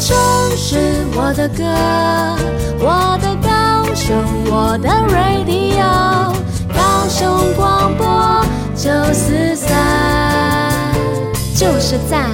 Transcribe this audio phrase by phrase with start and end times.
[0.00, 0.16] 城
[0.56, 0.76] 市，
[1.14, 1.62] 我的歌，
[2.80, 4.14] 我的高雄，
[4.50, 6.34] 我的 radio，
[6.74, 8.44] 高雄广播
[8.74, 10.92] 九四三，
[11.54, 12.28] 就是赞。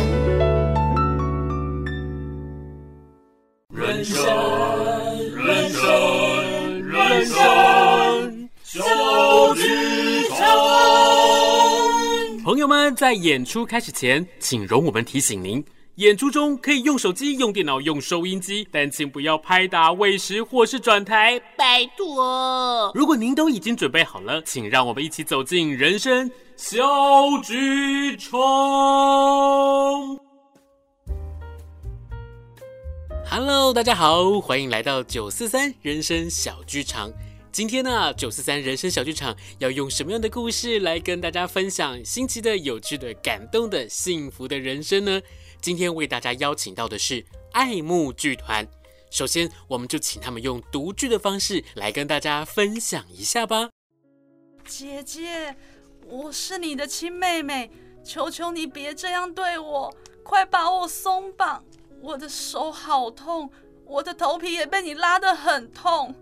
[3.73, 4.25] 人生，
[5.37, 10.39] 人生，人生，小剧场。
[12.43, 15.63] 朋友们，在演出开始前，请容我们提醒您。
[16.01, 22.91] 演出中可以用手机、用电脑、用收音机，但请不要拍打、喂食或是转台，拜托。
[22.95, 26.83] 如果您都已经准备好了，请让我们一起走进人生小
[27.45, 28.31] 剧场。
[33.29, 37.13] Hello，大家好，欢迎来到九四三人生小剧场。
[37.53, 45.21] 今天呢，九四三人生小剧场要用什么样的故事来跟大家分享新奇的、有趣的、感动的、幸福的人生呢？
[45.61, 48.67] 今天为大家邀请到的是爱慕剧团。
[49.11, 53.69] 首先，我们就请他们用独剧的方式来跟大家分享一下吧。
[54.65, 55.55] 姐姐，
[56.07, 57.71] 我是你的亲妹妹，
[58.03, 61.63] 求求你别这样对我，快把我松绑！
[62.01, 63.51] 我的手好痛，
[63.85, 66.15] 我的头皮也被你拉得很痛。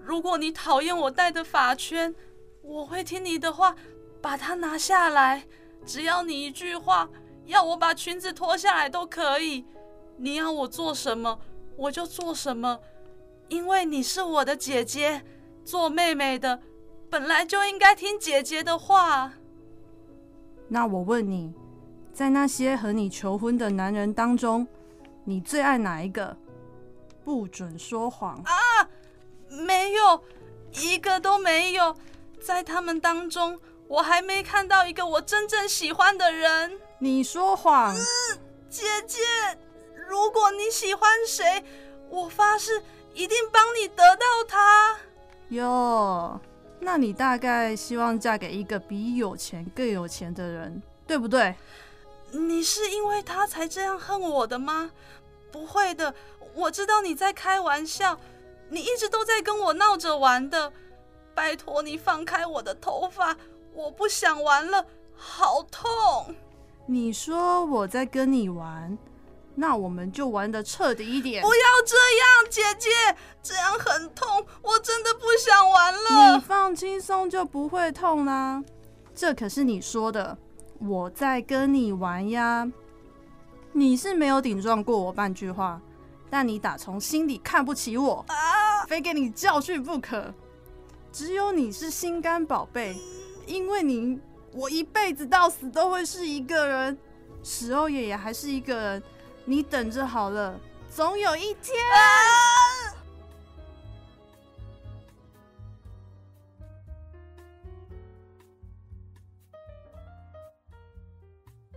[0.00, 2.14] 如果你讨厌我戴的发圈，
[2.62, 3.74] 我会听你的话，
[4.22, 5.46] 把它拿下来。
[5.84, 7.08] 只要你一句话。
[7.46, 9.64] 要我把裙子脱下来都可以，
[10.16, 11.38] 你要我做什么
[11.76, 12.80] 我就做什么，
[13.48, 15.22] 因为你是我的姐姐，
[15.64, 16.60] 做妹妹的
[17.10, 19.32] 本来就应该听姐姐的话。
[20.68, 21.52] 那我问你，
[22.12, 24.66] 在那些和你求婚的男人当中，
[25.24, 26.36] 你最爱哪一个？
[27.24, 28.88] 不准说谎啊！
[29.48, 30.22] 没有，
[30.82, 31.94] 一个都没有，
[32.40, 36.78] 在他们当中，我还没看到一个我真正喜欢的人。
[36.98, 38.02] 你说谎，嗯，
[38.70, 39.20] 姐姐，
[40.08, 41.62] 如果你喜欢谁，
[42.08, 42.82] 我发誓
[43.12, 44.96] 一定帮你得到他。
[45.48, 46.40] 哟，
[46.80, 51.54] 那你大概希望嫁给一个比有钱更有钱的人，对不对？
[52.32, 54.90] 你是因为他才这样恨我的吗？
[55.52, 56.12] 不会的，
[56.54, 58.18] 我知道你在开玩笑，
[58.70, 60.72] 你一直都在跟我闹着玩的。
[61.34, 63.36] 拜托你放开我的头发，
[63.74, 64.86] 我不想玩了，
[65.16, 66.34] 好痛。
[66.86, 68.96] 你说我在跟你玩，
[69.54, 71.42] 那我们就玩的彻底一点。
[71.42, 72.90] 不要这样，姐姐，
[73.42, 76.34] 这样很痛，我真的不想玩了。
[76.34, 78.62] 你放轻松就不会痛啦。
[79.14, 80.36] 这可是你说的，
[80.78, 82.70] 我在跟你玩呀。
[83.72, 85.80] 你是没有顶撞过我半句话，
[86.30, 90.32] 但你打从心里看不起我，啊，非给你教训不可。
[91.10, 92.96] 只有你是心肝宝贝，
[93.46, 94.20] 因为你。
[94.56, 96.96] 我一辈子到死都会是一个人，
[97.42, 99.02] 死后也也还是一个人，
[99.44, 100.56] 你等着好了，
[100.88, 101.76] 总有一天。
[101.90, 101.98] 啊、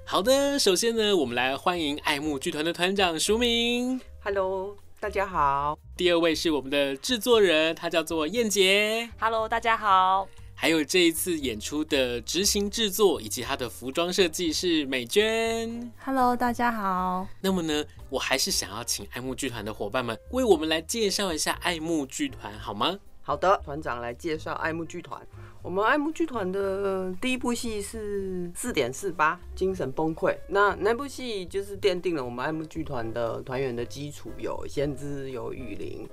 [0.06, 4.00] 好的，首先呢，我们来欢迎爱慕剧团的团长淑明。
[4.24, 5.80] Hello，大家好。
[5.96, 9.10] 第二位是我们的制作人，他叫做燕杰。
[9.20, 10.28] Hello，大家好。
[10.60, 15.94] 还有这一次演出的执行制作以及它的服装设计是美娟。
[16.04, 17.28] Hello，大家好。
[17.40, 22.98] 那么呢，我还是想要请爱慕剧团的伙伴们为我们来介绍一下爱慕剧团，好吗？
[23.22, 25.22] 好的，团长来介绍爱慕剧团。
[25.62, 30.36] 我们爱慕剧团的第一部戏是四点四八精神崩溃。
[30.48, 36.10] 那那部戏就是奠定了我们爱慕剧团的团员的基础，有先知，有雨林，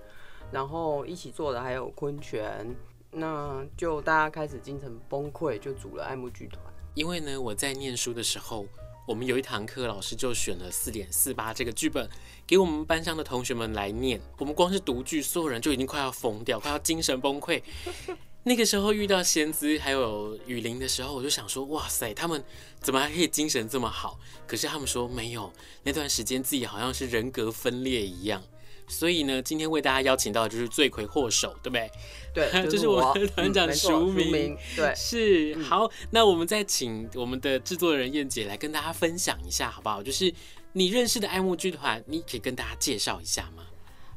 [0.53, 2.77] 然后一起做的还有昆泉。
[3.15, 6.61] 那就大家开始精神崩溃，就组了爱慕剧团。
[6.95, 8.67] 因为呢，我在念书的时候，
[9.07, 12.09] 我们有一堂课，老师就选了四点四八这个剧本，
[12.47, 14.21] 给我们班上的同学们来念。
[14.39, 17.63] 我们光是读剧，所有人就已经快要疯掉， 快要精神崩溃。
[18.47, 22.45] 那个时候遇到仙姿还有雨林的时候，我就想说，哇塞，他们
[22.81, 24.19] 怎么还可以精神这么好？
[24.47, 25.51] 可是他们说没有，
[25.83, 28.43] 那段时间自己好像是人格分裂一样。
[28.87, 31.91] 所以呢，今天为大家邀请到的就是罪魁祸首，对不对？
[32.35, 34.57] 对， 就是、是我们团长署名。
[34.77, 35.91] 对，是好。
[36.11, 40.03] 那我们再请我们的制作人燕姐来跟大家分享一下，好不好？
[40.03, 40.33] 就是
[40.73, 43.65] 你认识的爱慕剧团，你可以跟大家介绍一下吗？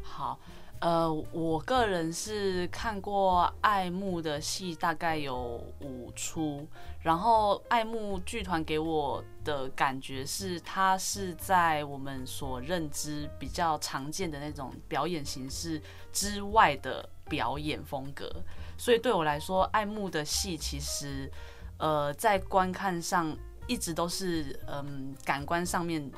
[0.01, 0.39] 好。
[0.79, 6.67] 呃，我个人是看过爱慕的戏，大概有五出。
[7.01, 15.81] 然后爱慕剧团给我的感觉是，它是在我们所认知比较常见的那种表演形式
[16.13, 18.31] 之外的表演风格。
[18.77, 21.31] 所以对我来说，爱慕的戏其实，
[21.79, 23.35] 呃，在观看上
[23.65, 26.11] 一直都是嗯、感官上面。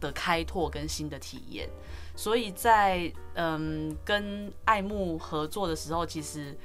[0.00, 1.66] 的开拓跟新的体验。
[2.16, 6.56] 所以在嗯跟爱慕合作的时候，其实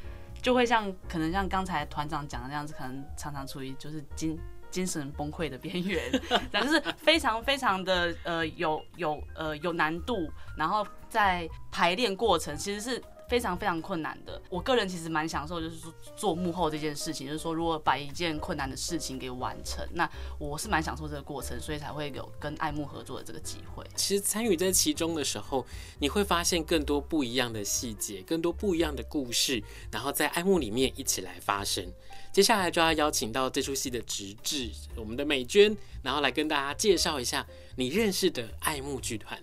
[0.42, 4.38] 就会像可能像刚才团长讲的那样子，可能常常处于就是精
[4.70, 6.02] 精神崩溃的边缘，
[6.52, 13.02] 但就是非常非常的呃有有呃有难度，然后在排练过程其实是。
[13.30, 20.10] 非常非常困难的，我个人其实蛮享受，就是说做幕后这件事情，就是说如果把一件困难的事情给完成，那
[20.40, 23.86] 我是蛮享受这个过程，所以才会有跟爱慕合作的这个机会。
[23.96, 25.64] 其实参与在其中的时候，
[26.00, 31.86] 你会发现更多不一样的细节，更多不一样的故事，然后在爱慕里面一起来发生。
[32.32, 39.42] 接下来就要邀请到这出戏的直至，我们的美娟，然后来跟大家介绍一下你认识的爱慕剧团。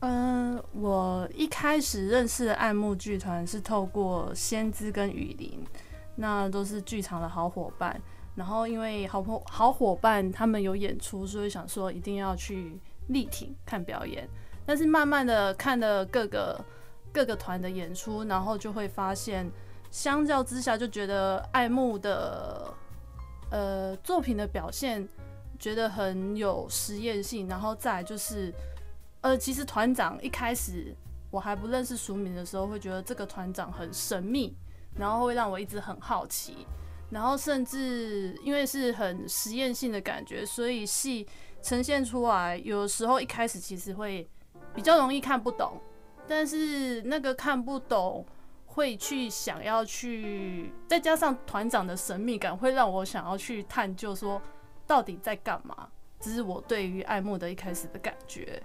[0.00, 0.45] 嗯，
[0.78, 5.64] 我一开始认识的爱慕剧团是透过仙姿跟雨林，
[6.16, 7.98] 那都是剧场的好伙伴。
[8.34, 12.78] 然后因为好朋好伙伴他们有演出，所以想说一定要去
[13.08, 14.28] 力挺看表演。
[14.66, 16.62] 但是慢慢的看了各个
[17.10, 19.50] 各个团的演出，然后就会发现，
[19.90, 22.74] 相较之下就觉得爱慕的
[23.50, 25.08] 呃作品的表现
[25.58, 28.52] 觉得很有实验性，然后再就是。
[29.26, 30.94] 呃，其实团长一开始
[31.32, 34.54] 我还不认识淑敏的时候，会觉得这个团长很神秘，
[34.94, 36.64] 然后会让我一直很好奇，
[37.10, 41.26] 然后甚至因为是很实验性的感觉，所以戏
[41.60, 44.30] 呈现出来，有时候一开始其实会
[44.72, 45.80] 比较容易看不懂，
[46.28, 48.24] 但是那个看不懂
[48.64, 54.40] 会去想要去，再加上团长的神秘感，会让我想要去探究说
[54.86, 55.88] 到底在干嘛。
[56.20, 58.62] 这是我对于爱慕的一开始的感觉。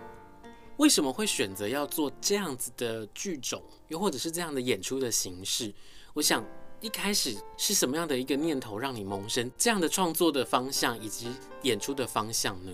[0.77, 5.73] 为什么会选择要做这样子的剧种，又或者是这样的演出的形式？
[6.13, 6.43] 我想
[6.79, 11.31] 一开始是什么样的一个念头让你萌生这样的创作的方向以及
[11.61, 12.71] 演出的方向呢？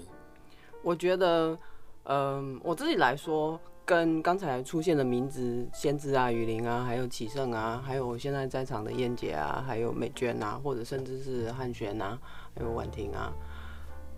[0.82, 1.58] 我觉得，
[2.04, 12.18] 嗯、我自己来说，跟刚才出现的名字先知啊、雨林啊，还有启盛啊，还有现在在场的燕姐啊，还有美娟啊，或者甚至是汉璇啊，
[12.56, 13.34] 还有婉婷啊，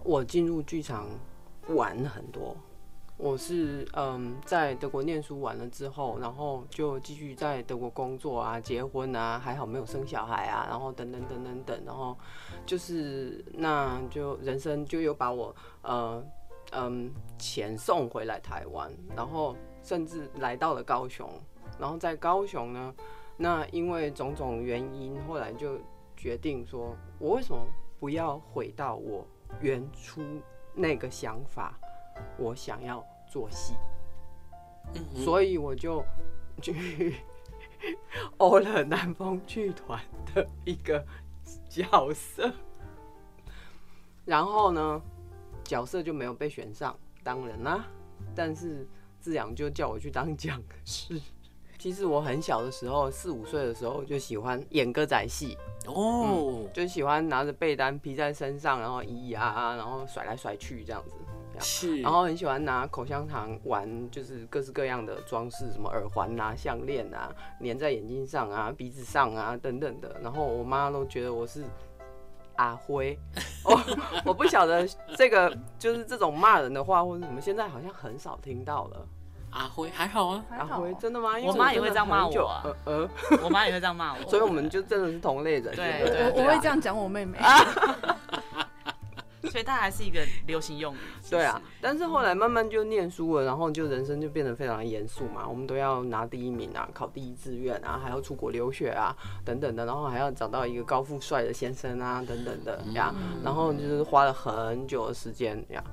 [0.04, 1.08] 我进入剧场
[1.70, 2.56] 晚很多。
[3.20, 12.18] 我是嗯，在德国念书完了之后，然后就继续在德国工作啊，结婚啊，还好没有生小孩啊，然后等等等等等，然后
[12.66, 16.24] 就是那就人生就又把我呃
[16.72, 21.30] 嗯遣送回来台湾，然后甚至来到了高雄，
[21.78, 22.96] 然后在高雄呢，
[23.36, 25.78] 那因为种种原因，后来就
[26.16, 27.62] 决定说，我为什么
[28.00, 29.28] 不要回到我
[29.60, 30.22] 原初
[30.74, 31.78] 那个想法？
[32.38, 33.74] 我想要做戏，
[35.16, 36.04] 所以我就
[36.62, 37.16] 去
[38.38, 40.02] 欧了南风剧团
[40.34, 41.06] 的一个
[41.70, 42.52] 角色，
[44.26, 45.02] 然后呢，
[45.64, 47.86] 角色就没有被选上，当然啦，
[48.36, 48.88] 但是
[49.22, 51.22] 志扬就叫我去当讲师。
[51.78, 55.58] 其实我很小的时候，四五岁的时候就喜欢演歌仔戏。
[55.86, 61.16] 哦，就喜欢拿着被单披在身上，然后咿咿呀啊，然后甩来甩去这样子。
[61.60, 67.30] 是，然后很喜欢拿口香糖玩，就是各式各样的装饰，什么耳环啊、项链啊，
[67.64, 70.16] 粘在眼睛上啊、鼻子上啊等等的。
[70.22, 71.64] 然后我妈都觉得我是
[72.56, 73.18] 阿辉，
[73.64, 73.80] 我
[74.26, 79.06] 我不晓得这个就是这种骂人的话或者什么，现在好像很少听到了。
[79.52, 81.32] 阿辉还好啊，阿辉真的吗？
[81.44, 83.10] 我妈也会这样骂我啊，呃，
[83.44, 85.76] 我妈也会这样骂我，所以我们就真的是同类人。
[85.76, 87.40] 对对，对，我会这样讲我妹妹。
[89.44, 90.98] 所以它还是一个流行用语。
[91.30, 95.48] 对啊，但是后来慢慢就念书了，然后就人生就变得非常的严肃嘛。
[95.48, 99.16] 我们都要拿第一名啊，考第一志愿啊，还要出国留学啊，
[99.46, 103.14] 等等的，然后还要找到一个高富帅的先生啊，等等的呀。
[103.44, 105.84] 然后就是花了很久的时间呀。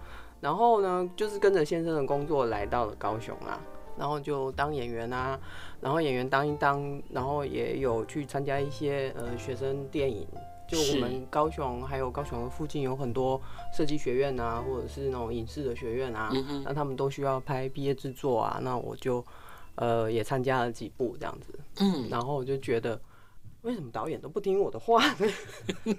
[0.40, 3.60] 然后呢，就是跟着先生的工作来到了高雄啊，
[3.96, 5.38] 然后就当演员啊，
[5.80, 10.26] 然后演员当一当，然后也有去参加一些呃学生电影。
[10.68, 13.40] 就我们高雄，还有高雄的附近有很多
[13.72, 19.24] 设计学院啊，或者是那种影视的学院啊，嗯、那他们都需要拍毕业制作啊，那我就
[19.76, 23.00] 呃也参加了几部这样子，嗯，然后我就觉得
[23.62, 25.26] 为什么导演都不听我的话呢？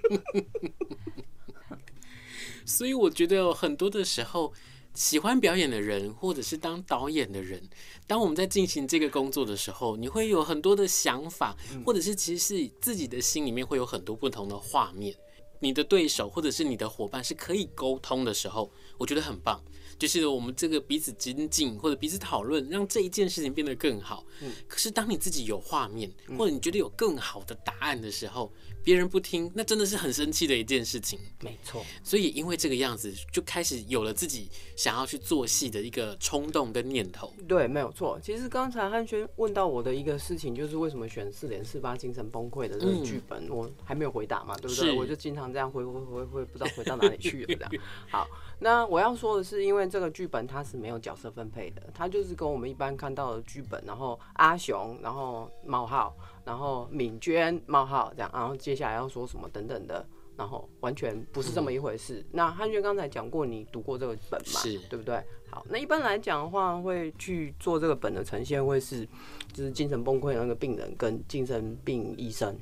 [2.64, 4.52] 所以我觉得有很多的时候。
[4.98, 7.62] 喜欢表演的人，或者是当导演的人，
[8.04, 15.14] 当我们在进行这个工作的时候，你会有很多的想法，或者是其实是自己的心里面会有很多不同的画面。
[15.60, 19.62] 你的对手或者是你的伙伴是可以沟通的时候，我觉得很棒。
[20.00, 24.24] 就是我们这个彼此精进或者彼此讨论，让这一件事情变得更好。
[24.66, 28.52] 可是当你自己有画面，或者你觉得有更好的答案的时候，
[28.88, 31.18] 别人不听，那真的是很生气的一件事情。
[31.42, 37.30] 没错，所以因为这个样子，就开始有了自己想要去做戏的一个冲动跟念头。
[37.46, 38.18] 对，没有错。
[38.22, 44.96] 其实刚才汉轩问到我的一个事情，就是为什么选四点四八精神崩溃的这个剧本，嗯，我还没有回答嘛，对不对？
[44.96, 47.70] 我就经常这样回回回回，不知道回到哪里去了这样。
[48.10, 48.26] 好，
[48.58, 56.16] 那我要说的是，因为这个剧本它是没有角色分配的，它就是跟我们一般看到的剧本，然后阿雄，然后冒号。
[56.48, 60.02] 然后敏娟冒号这样，然后接下来要说什么等等的，
[60.34, 62.20] 然后完全不是这么一回事。
[62.20, 64.60] 嗯、那汉娟刚才讲过，你读过这个本嘛？
[64.60, 65.22] 是，对不对？
[65.50, 69.06] 好，那一般来讲的话，会去做这个本的呈现，会是
[69.52, 72.58] 就是精神崩溃的那个病人跟精神病医生，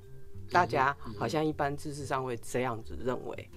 [0.50, 3.48] 大家好像一般知识上会这样子认为，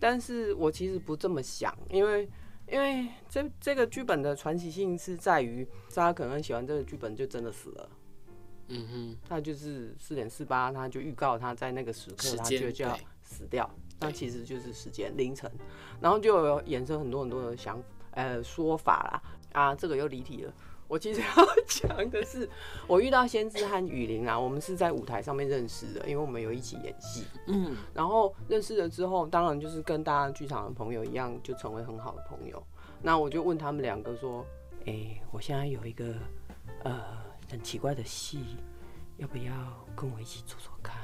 [0.00, 2.26] 但是我其实不这么想，因为
[2.66, 7.86] 因为这这个剧本的传奇性是在于，大家可能很喜欢这个剧本，就真的死了。
[8.68, 13.68] 嗯哼，他就是四点四八，他就预告他在那个时刻他就就要死掉，
[14.00, 15.50] 那其实就是时间凌晨，
[16.00, 17.82] 然后就有衍生很多很多的想
[18.12, 19.22] 呃说法啦。
[19.52, 20.52] 啊，这个又离题了。
[20.88, 21.26] 我其实要
[21.66, 22.48] 讲的是，
[22.86, 32.62] 我遇到先知和雨林啊，我们是在舞台上面认识的，因为我们有一起演戏，嗯，然后认识了之后，当然就是跟大家剧场的朋友一样，就成为很好的朋友。
[33.02, 34.44] 那我就问他们两个说，
[34.80, 36.14] 哎、欸，我现在有一个
[36.84, 37.25] 呃。
[37.48, 38.40] 很奇怪的戏，
[39.18, 39.52] 要不要
[39.96, 40.96] 跟我一起做做看？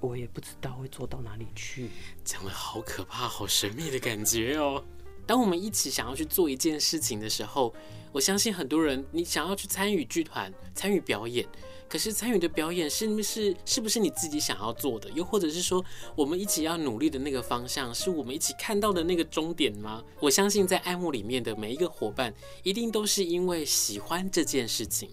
[0.00, 1.90] 我也不知道会做到哪里去。
[2.24, 4.84] 讲得好可怕，好神秘的感觉哦。
[5.26, 7.74] 当我们一起想要去做一件事情的时候，
[8.12, 11.46] 我相信很多人，你想要去参与剧团、参与表演，
[11.86, 15.10] 可是参与的表演是不是是不是你自己想要做的？
[15.10, 20.02] 又或者是说，我们一起要努力的那个方向，是我们一起看到的那个终点吗？
[20.20, 25.10] 我相信在爱慕里面的每一个伙伴，一定都是因为喜欢这件事情。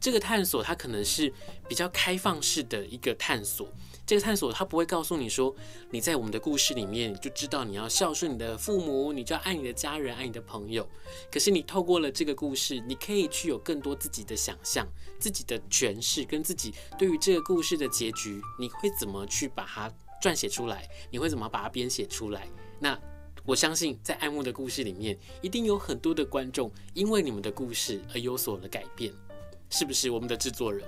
[0.00, 1.32] 这个探索，它可能是
[1.68, 3.68] 比较开放式的一个探索。
[4.06, 5.54] 这个探索，它不会告诉你说，
[5.90, 10.88] 你在我们的故事里面就知道你要孝顺你的父母，你就要爱你的家人，爱你的朋友。
[11.30, 14.88] 可是你透过了这个故事，你可以去有更多自己的想象、
[15.20, 20.88] 自己的诠释，跟自己对于这个故事的结局，你会怎么去把它撰写出来？
[21.10, 22.48] 你会怎么把它编写出来？
[22.80, 22.98] 那
[23.44, 29.12] 我相信，在爱慕的故事里面，一定有很多的观众因为你们的故事而有所了改变。
[29.70, 30.84] 是不是我们的制作人？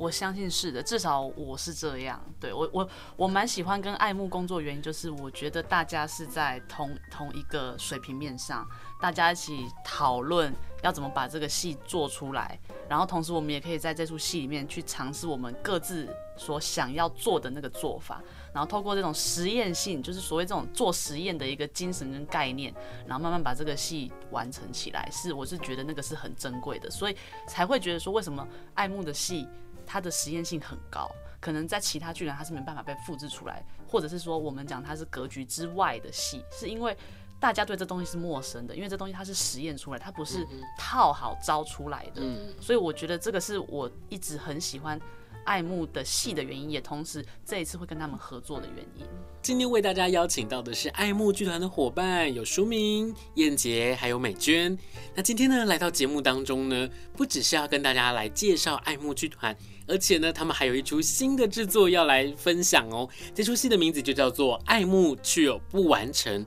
[0.00, 2.18] 我相信是的，至少我是这样。
[2.40, 8.66] 对，我，我我蛮喜欢跟爱慕工作，原因就是我觉得大家是在同同一个水平面上，
[8.98, 10.50] 大家一起讨论
[10.82, 18.22] 要怎么把这个戏做出来，然后同时我们也可以在这出戏里面去尝试我们各自所想要做的那个做法。
[18.54, 22.74] 然后透过这种实验性，就是所谓这种做实验的一个精神跟概念，
[23.06, 27.16] 然后慢慢把这个戏完成起来，是我是觉得那个是很珍贵的，所以
[27.46, 29.46] 才会觉得说，为什么爱慕的戏
[29.90, 36.96] 它的实验性很高，可能在其他剧团它是没办法被复制出来，或者是说我们讲它是格局之外的戏，是因为
[37.40, 40.46] 大家对这东西是陌生的，因为这东西它是实验出来，它不是
[40.78, 42.22] 套好招出来的，
[42.60, 45.00] 所以我觉得这个是我一直很喜欢。
[45.44, 49.06] 爱慕的戏的原因，也同时这一次会跟他们合作的原因。
[49.42, 54.76] 今天为大家邀请到的是爱慕剧团的伙伴，有书明、燕杰，还有美娟。
[55.14, 59.56] 那今天呢，来到节目当中呢，不只是要跟大家来介绍爱慕剧团，
[59.86, 63.08] 而且呢，他们还有一出新的制作要来分享哦。
[63.34, 66.44] 这出戏的名字就叫做《爱慕却有不完成》，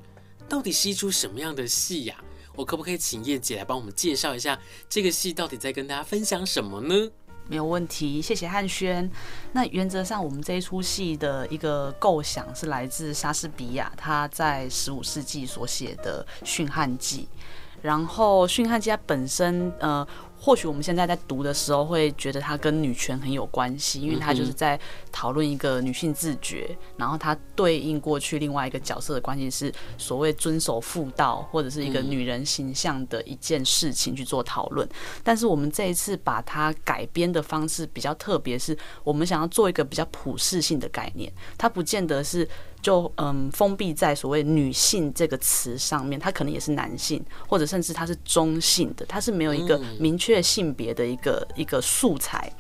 [0.48, 2.24] 到底是一出什么样的戏呀？
[2.56, 7.10] 我可不可以请燕姐来帮我们介绍一下这个戏到底在跟大家分享什么呢？
[7.48, 9.10] 没有问题，谢谢汉轩。
[9.52, 17.28] 那原则上，我们这一出戏的一个构想是来自莎士比亚，他在十五世纪所写的《驯汉记》。
[17.82, 20.08] 然后，《驯汉记》它本身，呃。
[20.44, 24.78] 或许我们现在在读的时候会觉得它跟女权很有关系，因为它就是在
[25.10, 34.86] 讨论一个女性自觉，然后它对应过去另外一个角色的关系是所谓遵守妇道或者是一个女人形象的一件事情去做讨论。
[35.24, 42.46] 但是我们这一次把它改编的方式比较特别，是我们想要做一个比较普适性的概念，它不见得是。
[42.84, 52.52] 就嗯，封闭在所谓女性这个词上面，它可能也是男性，或者甚至它是中性的，它是没有一个明确性别的一个一个素材。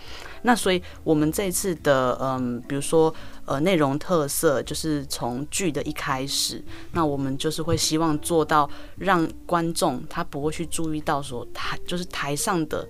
[0.43, 3.13] 那所以我们这次的嗯，比如说
[3.45, 12.87] 呃，内容特色就是从剧的一开始，那我们就是会希望做到让观众他不会去注意到说台就是台上的。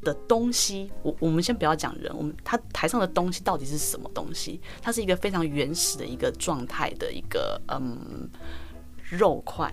[0.00, 4.60] 的东西，我我们先不要讲人，我们他台上的东西到底是什么东西？
[4.80, 8.30] 它是一个非常原始的一个状态的一个嗯
[9.10, 9.68] 肉块，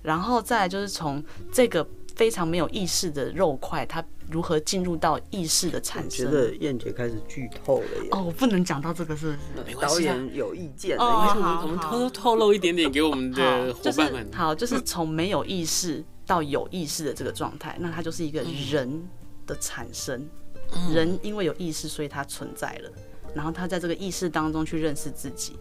[0.00, 6.26] 然后再就是从这个非常没有意识的肉块，它如何进入到意识的产生？
[6.26, 8.08] 觉得燕姐开始剧透了耶。
[8.12, 9.38] 哦，我不能讲到这个，是不是？
[9.66, 11.04] 没关系，导演有意见的。
[11.04, 14.28] 哦，我们我们偷偷透露一点点给我们的伙伴们。
[14.32, 19.02] 好，就是从没有意识到有意识的这个状态，那它就是一个人
[19.46, 20.28] 的产生。
[20.90, 22.90] 人因为有意识，所以它存在了。
[23.34, 25.58] 然后他在这个意识当中去认识自己。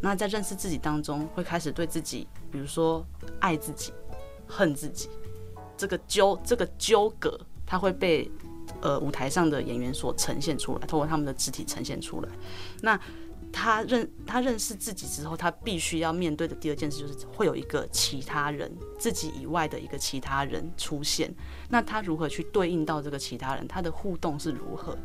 [0.00, 3.02] 那在认识自己当中，会开始对自己，比如说
[3.40, 3.92] 爱自己、
[4.46, 5.08] 恨自己。
[5.76, 8.30] 这个纠这个纠葛，它会被
[8.80, 12.28] 呃舞台上的演员所呈现出来，透过他们的肢体呈现出来。
[12.80, 12.98] 那
[13.52, 21.32] 他认他认识自己之后，他必须要面对的第二件事就是会有一个其他人，自己以外的一个其他人出现。
[21.68, 23.66] 那他如何去对应到这个其他人？
[23.68, 24.96] 他的互动是如何？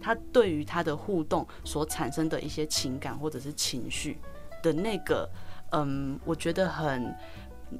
[0.00, 4.16] 他对于他的互动所产生的一些情感或者是情绪
[4.62, 5.28] 的那个，
[5.72, 7.14] 嗯，我觉得很。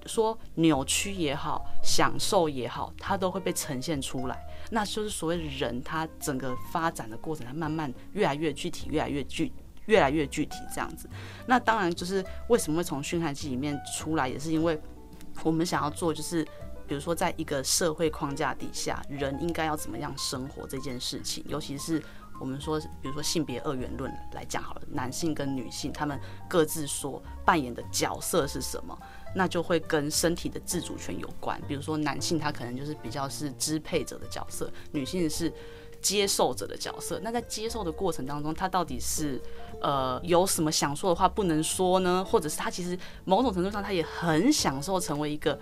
[0.07, 4.39] 说扭曲也好，享受也好，它都会被呈现出来。
[4.71, 9.53] 那就是所谓人，他整个发展的过程，它慢慢越来越具体，越来越具，
[9.87, 11.09] 越来越具体这样子。
[11.47, 14.81] 那当然就是为什么会从驯悍记里面出来，也是因为
[15.43, 16.45] 我们想要做，就是
[16.87, 22.01] 比如说在一个社会框架底下，人应该要怎么样生活这件事情，尤其是
[22.39, 26.19] 我们说，比如说性别二元论来讲好了，男性跟女性他们
[26.49, 28.97] 各自所扮演的角色是什么？
[29.35, 35.53] 那就会跟身体的自主权有关，比如说男性他可能就是比较是支配者的角色，女性是
[36.01, 37.21] 接受者的角色。
[37.23, 39.41] 那在接受的过程当中，他到底是
[39.81, 42.25] 呃有什么想说的话不能说呢？
[42.25, 45.59] 或者是他其实某种程度上他也很享受成为一个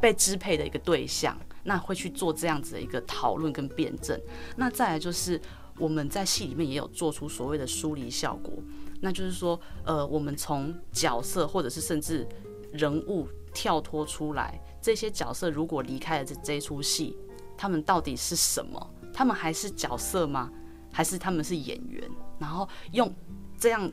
[0.00, 4.20] 被支配的一个对象，那会去做这样子的一个讨论跟辩证。
[4.56, 5.40] 那再来就是
[5.78, 8.52] 我们在戏里面也有做出所谓的疏离效果，
[9.00, 12.26] 那就是说呃我们从角色或者是甚至
[12.72, 17.16] 人物跳脱出来，这些角色如果离开了这这出戏，
[17.56, 18.94] 他们到底是什么？
[19.12, 20.50] 他们还是角色吗？
[20.90, 22.02] 还是他们是演员？
[22.38, 23.14] 然后用
[23.58, 23.90] 这样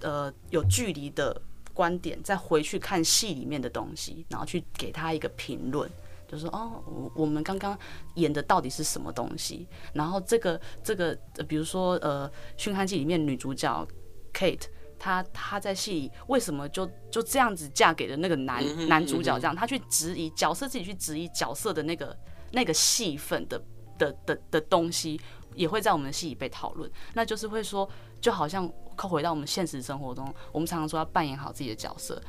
[0.00, 1.40] 呃有距离的
[1.74, 5.90] 观点再回去看戏里面的东西，然后去给他一个评论，
[6.28, 7.76] 就说哦，我我们刚刚
[8.14, 9.66] 演的到底是什么东西？
[9.92, 13.86] 然后这个这个，比如说呃，《驯悍记》里面女主角
[14.32, 14.66] Kate。
[15.00, 19.36] 他他在戏里为什么就就这样子嫁给了那个男男主角？
[19.38, 22.16] 这样，他去质疑角色，自己去质疑角色的那个
[22.52, 23.60] 那个戏份的
[23.98, 25.18] 的的的东西，
[25.54, 26.88] 也会在我们的戏里被讨论。
[27.14, 27.88] 那就是会说，
[28.20, 32.22] 就好像扣回到我们现实生活中，我们常常说要扮演好自己的角色。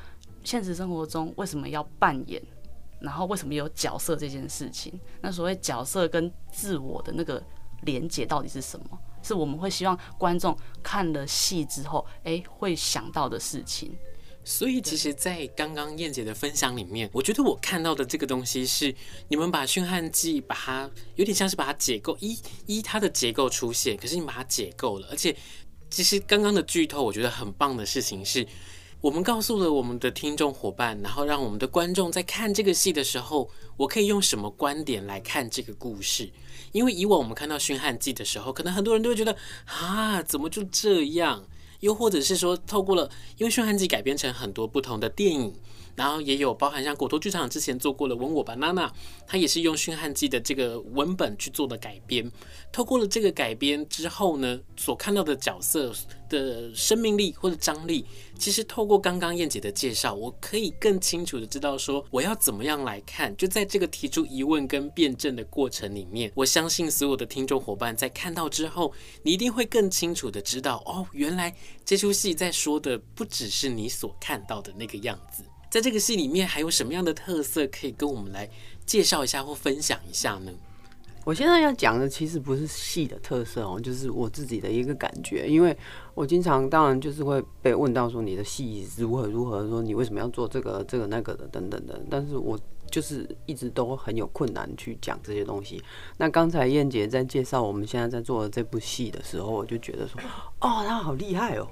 [0.43, 2.41] 现实生活中为什么要扮演？
[3.01, 4.97] 然后为什么有角色这件事情？
[5.19, 7.43] 那所谓角色跟自我的那个
[7.81, 8.99] 连接到底是什么？
[9.23, 13.95] 是我们会希望观众看了戏之后，哎、会想到的事情。
[14.43, 18.93] 所以，其实，在刚刚燕姐的分享里面，我觉得我看到的这个东西是，
[19.27, 25.07] 你们把《驯悍记》把它有点像是把它解构，一一它的结构出现，可是你把它解构了。
[25.11, 25.35] 而且，
[25.91, 28.43] 其实刚刚的剧透，我觉得很棒的事情是，
[28.99, 36.27] 我们告诉了我们的听众伙伴，然后让我们的观众在看这个戏的时候，我可以用什么观点来看这个故事。
[36.71, 41.43] 因为以往我们看到《驯悍记》的时候，可能很多人都会觉得啊，怎么就这样？
[41.81, 45.53] 又或者是说，透过了，因为《驯悍记》改编成很多不同的电影。
[45.95, 48.87] 然后也有包含像果陀剧场之前做过的《吻我吧，娜娜》，
[49.27, 52.29] 他也是用《驯悍记》的这个文本去做的改编。
[52.71, 55.93] 透过了这个改编之后呢，所看到的角色
[56.29, 58.05] 的生命力或者张力，
[58.37, 63.35] 其实透过刚刚燕姐的介绍，我可以更清楚的知道说我要怎么样来看。
[63.35, 75.43] 就在这个提出疑问跟辩证的过程里面，我相信所有的听众伙伴在看到之后，你一定会更清楚的知道哦，原来这出戏在说的不只是你所看到的那个样子。
[75.71, 78.47] 在这个戏里面还有什么样的特色可以跟我们来
[78.85, 80.51] 介绍一下或分享一下呢？
[81.23, 85.77] 我现在要讲的其实不是戏的特色哦，就是我自己的一个感觉，因为
[86.13, 95.81] 我经常当然就是会被问到说你的戏如何如何，说你为什么要做这个这个那个的等等的，但是我就是一直都很有困难去讲这些东西。
[96.17, 100.19] 那刚才燕姐在介绍我们现在在做的这部戏的时候，我就觉得说，
[100.59, 101.67] 哦，他好厉害哦，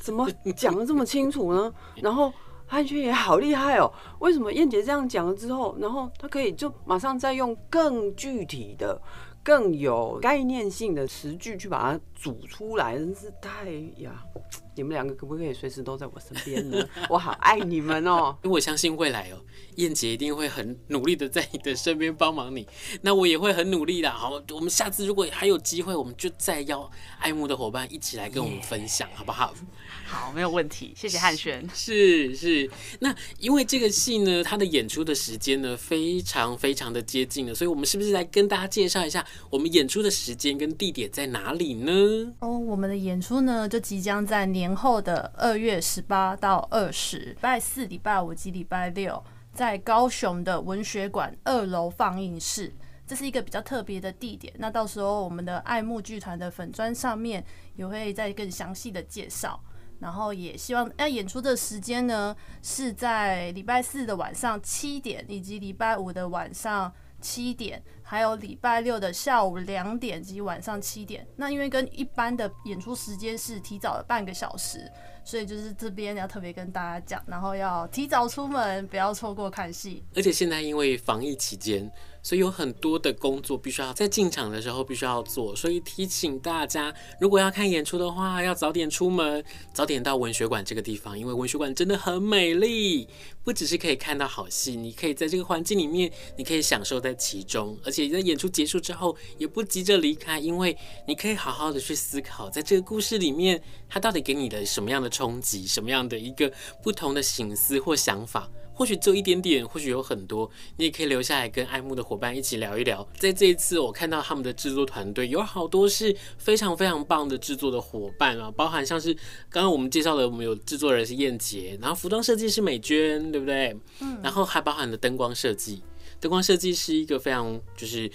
[0.00, 1.70] 怎么讲得这么清楚呢？
[1.96, 2.32] 然后。
[2.70, 3.92] 潘君也好厉害哦！
[4.20, 8.96] 为什么燕姐这样讲了之后，然后她可以就马上再用更具体的、
[9.42, 13.70] 更有概念性的词句去把它组出来，真是太
[14.02, 14.22] 呀，
[14.76, 16.86] 你们两个可不可以随时都在我身边呢？
[17.08, 18.36] 我好爱你们哦！
[18.42, 19.40] 因为我相信未来哦，
[19.76, 22.66] 燕姐一定会很努力的在你的身边帮忙你，
[23.00, 24.10] 那我也会很努力的。
[24.10, 29.54] 好，我们下次如果还有机会，我们就再邀爱慕的伙伴一起来跟我们分享，好不好？
[30.04, 31.66] 好，没有问题，谢谢汉轩。
[31.72, 42.09] 是是，那因为这个戏呢，它的演出的时间呢，非常非常的接近了，所以我们是不是来跟大家介绍一下我们演出的时间跟地点在哪里呢？
[42.40, 52.72] 哦，我们的演出呢，就即将在年后的二月十八到二十，礼拜四、礼拜五及礼拜六，在高雄的文学馆二楼放映室，
[53.06, 54.52] 这是一个比较特别的地点。
[54.58, 57.44] 那到时候我们的爱慕剧团的粉砖上面
[57.76, 59.60] 也会再更详细的介绍。
[60.00, 71.24] 然后也希望，要演出的时间呢，是在礼拜四的晚上七点，以及礼拜五的晚上七点，还有礼拜六的下午两点及晚上七点。
[71.36, 74.90] 那因为跟一般的演出时间是提早了半个小时，
[75.24, 80.02] 所以就是这边要特别跟大家讲，然后要提早出门，不要错过看戏。
[80.16, 81.88] 而且现在因为防疫期间。
[82.22, 89.42] 所以有很多的工作必须要在进场的时候必须要做，所以提醒大家，如果要看演出的话，要早点出门，
[89.72, 93.08] 早点到文学馆这个地方，因为文学馆真的很美丽，
[93.42, 108.48] 不只是可以看到好戏，你可以在这个环境里面，你可以享受在其中，而且在演出结束之后也不急着离开，因为你可以好好的去思考，在这个故事里面，它到底给你的什么样的冲击，什么样的一个不同的醒思或想法。
[108.72, 113.06] 或许只有一点点，或许有很多，你也可以留下来跟爱慕的伙伴一起聊一聊。
[113.18, 119.12] 在这一次，我看到他们的制作团队有好多是非常非常棒的制作的伙伴啊，包含像是
[119.50, 123.76] 刚刚我们介绍的，我们有制作人是燕杰，然后服装设计师美娟，对不对？
[123.98, 124.18] 嗯。
[124.22, 125.82] 然后还包含了灯光设计，
[126.20, 128.10] 灯光设计是一个非常就是。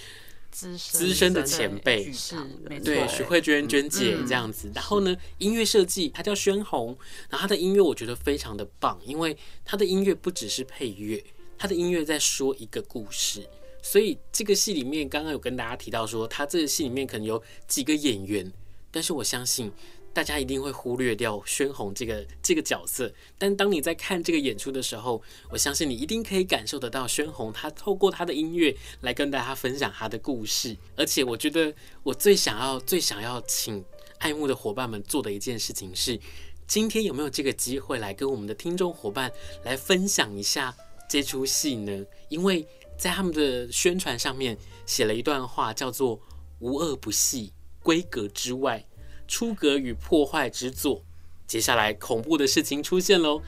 [0.58, 2.34] 资深的前辈是，
[2.82, 4.72] 对，许慧娟娟姐这样子。
[4.74, 6.98] 然后呢，音乐设计她叫宣红，
[7.30, 11.22] 然后她的音乐我觉得非常的棒，因为她的音乐不只是配乐，
[11.58, 13.46] 她的音乐在说一个故事。
[13.82, 18.50] 所以这个戏里面，刚刚有跟大家提到说，她这个戏里面可能有几个演员，
[18.92, 19.70] 但是我相信。
[20.16, 30.74] 大家一定会忽略掉宣红这个这个角色，但当你在看这个演出的时候，我相信你一定可以感受得到宣红他透过他的音乐来跟大家分享他的故事。
[30.96, 33.84] 而且我觉得我最想要、最想要请
[34.20, 36.18] 爱慕的伙伴们做的一件事情是，
[36.66, 39.30] 今天有没有这个机会来跟我们的听众伙伴
[39.66, 40.74] 来分享一下
[41.10, 42.06] 这出戏呢？
[42.30, 42.66] 因为
[42.98, 46.18] 在他们的宣传上面写了一段话，叫做
[46.60, 47.52] “无恶不戏，
[47.84, 48.82] 规格之外”。
[49.28, 51.04] 出格与破坏之作，
[51.48, 53.42] 接下来恐怖的事情出现喽！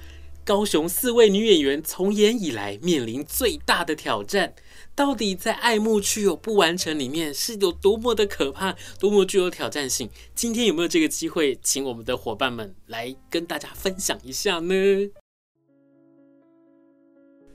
[0.43, 4.53] 高雄四位女演员从演以来面临最大的挑战，
[4.95, 10.09] 到底在爱慕区有不完成里面是有多么的可怕，多么具有挑战性？
[10.33, 14.73] 今天有没有这个机会，请我们的伙伴们来跟大家分享一下呢？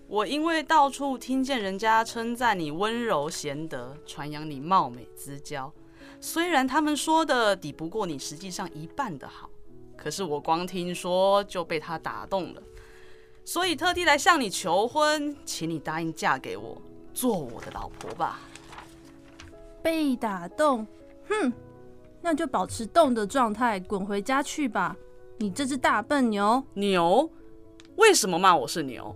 [0.07, 5.73] 我因为到处听见人家称赞你温柔贤德，传扬你貌美之娇。
[6.25, 9.51] 虽然他们说的抵不过你实际上一半的好，
[9.97, 12.63] 可是我光听说就被他打动了，
[13.45, 16.81] 所以特地来向你求婚，请你答应嫁给我，
[17.13, 18.39] 做我的老婆吧。
[19.83, 20.87] 被打动？
[21.29, 21.53] 哼，
[22.21, 24.97] 那就保持动的状态，滚回家去吧。
[25.39, 26.63] 你这只大笨牛！
[26.75, 27.29] 牛？
[27.97, 29.13] 为什么骂我是牛？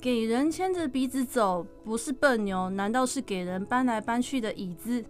[0.00, 5.04] 给人牵着鼻子走，不是笨牛，难道是给人搬来搬去的椅子？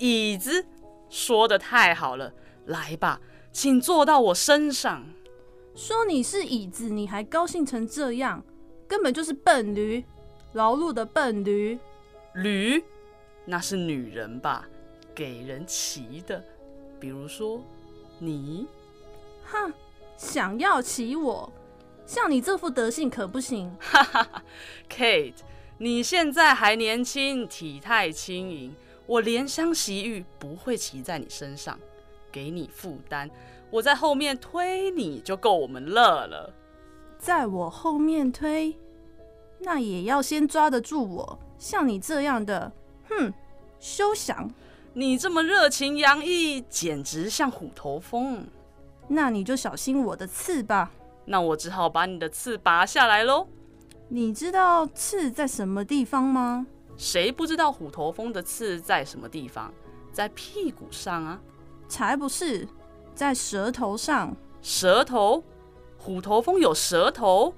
[0.00, 0.64] 椅子，
[1.10, 2.32] 说的太好了，
[2.64, 3.20] 来吧，
[3.52, 5.06] 请坐到我身上。
[5.74, 8.42] 说你是椅子，你还高兴成这样，
[8.88, 10.02] 根本就是笨驴，
[10.54, 11.78] 劳碌的笨驴。
[12.32, 12.82] 驴，
[13.44, 14.66] 那是女人吧，
[15.14, 16.42] 给人骑的。
[16.98, 17.62] 比如说
[18.18, 18.66] 你，
[19.44, 19.70] 哼，
[20.16, 21.52] 想要骑我，
[22.06, 23.70] 像你这副德性可不行。
[23.78, 24.42] 哈哈哈
[24.88, 25.34] ，Kate，
[25.76, 28.74] 你现在还年轻，体态轻盈。
[29.10, 31.76] 我怜香惜玉，不会骑在你身上，
[32.30, 33.28] 给你负担。
[33.68, 36.54] 我在后面推你就够我们乐了。
[37.18, 38.78] 在我后面推，
[39.58, 41.38] 那也要先抓得住我。
[41.58, 42.70] 像你这样的，
[43.08, 43.34] 哼，
[43.80, 44.48] 休想！
[44.92, 48.46] 你这么热情洋溢，简直像虎头蜂。
[49.08, 50.92] 那你就小心我的刺吧。
[51.24, 53.48] 那我只好把你的刺拔下来喽。
[54.06, 56.68] 你知道刺在什么地方吗？
[57.00, 59.72] 谁不知道虎头蜂的刺在什么地方？
[60.12, 61.40] 在屁股上啊？
[61.88, 62.68] 才不是，
[63.14, 64.36] 在舌头上。
[64.60, 65.42] 舌头？
[65.96, 67.54] 虎头蜂有舌头？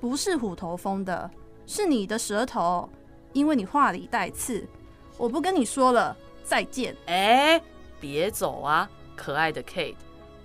[0.00, 1.30] 不是虎头蜂的，
[1.64, 2.90] 是你的舌头，
[3.32, 4.68] 因为你话里带刺。
[5.16, 6.96] 我不跟你说了，再见。
[7.06, 7.62] 哎，
[8.00, 9.94] 别走啊，可爱的 Kate，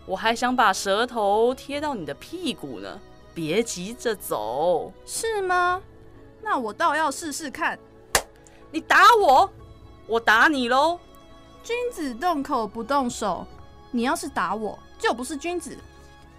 [0.06, 3.02] 我还想把舌头贴到你的屁股呢。
[3.34, 5.82] 别急着走，是吗？
[6.44, 7.80] 那我倒要试试看。
[8.72, 9.52] 你打我，
[10.08, 10.98] 我打你喽。
[11.62, 13.46] 君子动口不动手，
[13.92, 15.78] 你要是打我，就不是君子。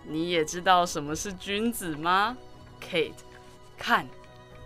[0.05, 2.37] 你也知道什么是君子吗
[2.81, 3.13] ，Kate？
[3.77, 4.09] 看，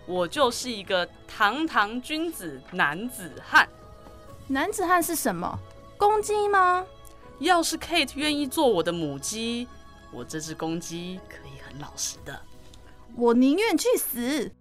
[0.05, 3.67] 我就是一个堂堂君子男子汉。
[4.47, 5.59] 男子汉是什么？
[5.97, 6.85] 公鸡吗？
[7.39, 9.67] 要是 Kate 愿意做我的母鸡，
[10.11, 12.39] 我这只公鸡可以很老实的。
[13.15, 14.51] 我宁愿去死。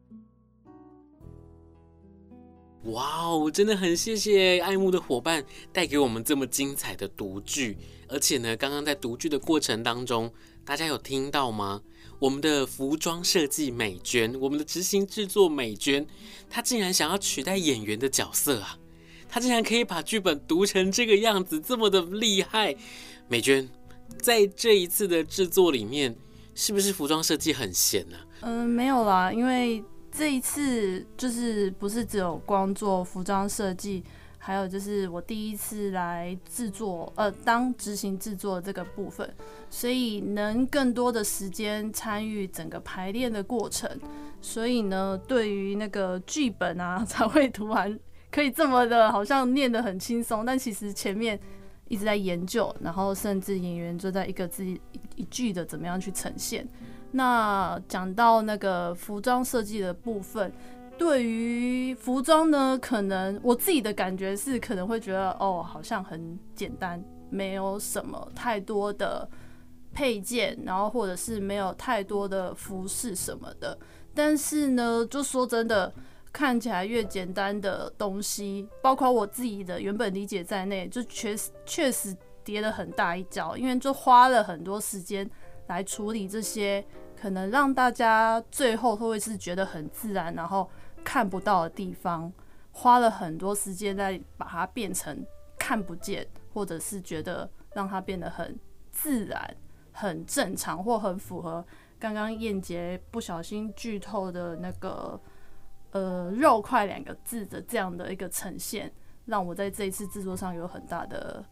[2.86, 7.76] 哇哦，真的很谢谢爱慕的伙伴带给我们这么精彩的读剧，
[8.08, 10.32] 而且呢，刚刚在读剧的过程当中，
[10.64, 11.80] 大家有听到吗？
[12.18, 16.06] 我们的服装设计美娟，我们的执行制作美娟，
[16.48, 18.78] 她竟然想要取代演员的角色啊！
[19.28, 22.74] 她竟然可以把剧本读成这个样子，这么的厉害。
[23.28, 23.68] 美娟，
[24.18, 26.16] 在这一次的制作里面，
[26.54, 28.16] 是不是服装设计很闲呢？
[28.42, 29.82] 嗯、没有啦，因为
[30.16, 34.02] 这一次就是不是只有光做服装设计，
[34.38, 39.30] 还有就是我第一次来制作，呃，当执行制作这个部分，
[39.68, 43.90] 所以能更多的时间参与整个排练的过程，
[44.40, 47.98] 所以呢，对于那个剧本啊，才会突然。
[48.30, 51.38] 可以这么的，好像念得很轻松，但其实前面
[51.88, 54.80] 一直在研究，然后甚至演员就在一个字一
[55.16, 56.66] 一句的怎么样去呈现。
[57.16, 60.52] 那讲到那个服装设计的部分，
[60.96, 69.28] 对于服装呢，可能我自己的感觉是可能会觉得哦，好像很简单，没有什么太多的
[69.92, 73.76] 配件，然后或者是没有太多的服饰什么的。
[74.14, 75.92] 但是呢，就说真的。
[76.32, 85.26] 看起来越简单的东西，包括我自己的原本理解在内，就确实确实跌了很大一跤，因为就花了很多时间
[85.68, 86.84] 来处理这些
[87.20, 90.70] 可能让大家最后都会是觉得很自然，然后
[91.02, 92.32] 看不到的地方，
[92.70, 95.24] 花了很多时间在把它变成
[95.58, 98.58] 看不见，或者是觉得让它变得很
[98.90, 99.56] 自然、
[99.92, 101.64] 很正常，或很符合
[101.98, 105.20] 刚刚燕杰不小心剧透的那个。
[105.92, 108.92] 呃，肉块两个字的这样的一个呈现，
[109.24, 111.42] 让我在这一次制作上有很大的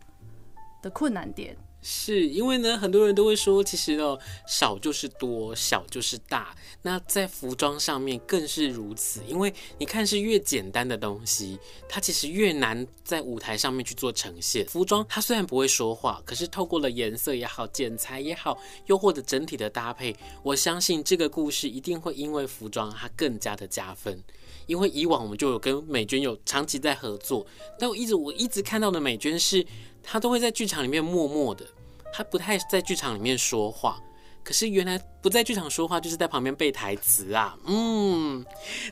[0.83, 1.57] 的困难点。
[1.87, 4.19] 是因为呢，很多人都会说，其实哦，
[4.49, 6.57] 少就是多，小就是大。
[6.81, 14.67] 那在服装上面更是如此，因为你看是越简单的东西，它其实越难在舞台上面去做呈现。
[14.67, 24.25] 服装它虽然不会说话，可是透过了颜色也好，剪裁也好，又或者整体的搭配，我相信这个故事一定会因为服装它更加的加分。
[24.67, 27.47] 因为以往我们就有跟美娟有长期在合作，
[27.79, 29.67] 但我一直我一直看到的美娟是。
[30.05, 31.67] 他都会在剧场里面默默的，
[32.13, 34.01] 他不太在剧场里面说话。
[34.43, 37.57] 可是原来不在剧场说话，就是在旁边背台词啊。
[37.65, 38.45] 嗯，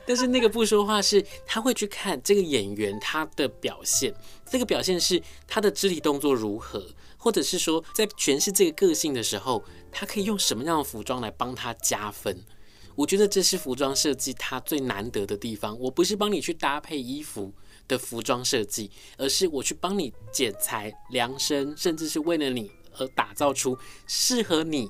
[0.06, 4.14] 但是那个不说话是他会去看这个演员他的表现，
[4.48, 6.82] 这个表现是他的肢体动作如何，
[7.18, 12.34] 或者是说在诠释这个个性的时候，他可以用什么样的服装来帮他加分。
[12.94, 15.78] 我觉得这是服装设计它最难得的地方。
[15.78, 17.52] 我不是帮你去搭配衣服。
[17.92, 23.76] 的服装设计，而是我去帮你剪裁、量身，甚至是为了你而打造出
[24.06, 24.88] 适合你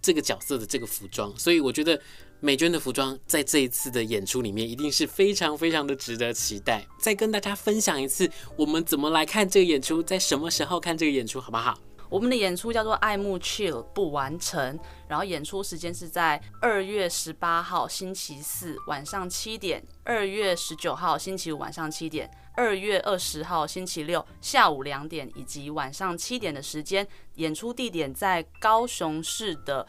[0.00, 1.30] 这个角色的这个服装。
[1.38, 2.00] 所以我觉得
[2.40, 6.86] 美娟的服装在这一次的演出里面一定是非常非常的值得期待。
[6.98, 11.78] 再跟大家分享一次，我们怎么来看这个演出，在什么时候看这个演出，好不好？
[12.10, 27.06] 我们的演出叫做《爱慕 Chill 不完成》，然后演出时间是在二月十八号星期四晚上七点，二月十九号星期五晚上七点，二月二十号星期六下午两点以及晚上七点的时间。
[27.34, 29.86] 演出地点在高雄市的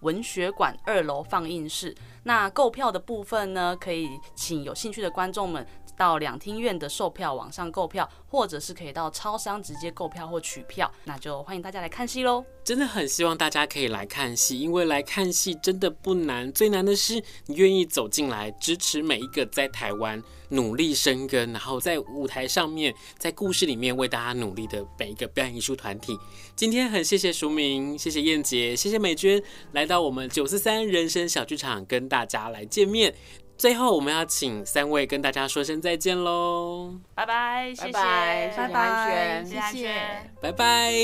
[0.00, 1.96] 文学馆二楼放映室。
[2.24, 5.66] 那购票的部分呢，可以请有兴趣的观众们。
[6.00, 12.42] 到两厅院的售票网上购票，或者是可以到超商直接购票或取票，那就欢迎大家来看戏喽！
[12.64, 26.18] 真的很希望大家可以来看戏，因为来看戏真的不难，最难的是你愿意走进来支持每一个在台湾努力生根，然后在舞台上面，在故事里面为大家努力的每一个表演艺术团体。
[26.56, 33.14] 今天很谢谢淑明，谢谢燕杰，谢谢美娟，来到我们九四三人生小剧场跟大家来见面。
[33.60, 36.94] 最后，我们要请三位跟大家说声再见喽！
[37.14, 39.94] 拜拜，谢谢，拜拜，谢谢，
[40.40, 40.94] 拜拜。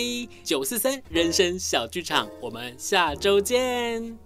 [0.43, 4.26] 九四三人生小剧场，我们下周见。